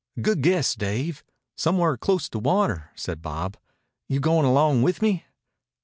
"Good 0.19 0.41
guess, 0.41 0.73
Dave. 0.73 1.23
Somewheres 1.55 1.99
close 2.01 2.27
to 2.29 2.39
water," 2.39 2.89
said 2.95 3.21
Bob. 3.21 3.55
"You 4.09 4.19
goin' 4.19 4.45
along 4.45 4.81
with 4.81 4.99
me?" 4.99 5.27